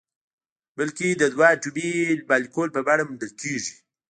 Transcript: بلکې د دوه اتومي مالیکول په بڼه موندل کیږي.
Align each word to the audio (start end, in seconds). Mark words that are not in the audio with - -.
بلکې 0.77 1.07
د 1.11 1.23
دوه 1.33 1.45
اتومي 1.55 1.91
مالیکول 2.29 2.69
په 2.73 2.81
بڼه 2.87 3.03
موندل 3.07 3.31
کیږي. 3.41 3.73